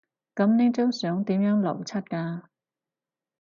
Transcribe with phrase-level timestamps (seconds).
[0.33, 2.41] 噉呢張相點樣流出㗎？